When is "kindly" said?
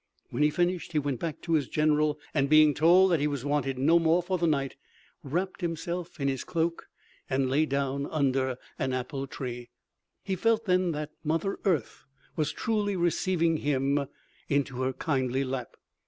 14.93-15.43